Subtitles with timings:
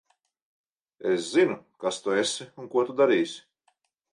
[1.09, 3.37] Es zinu, kas tu esi un ko tu darīsi.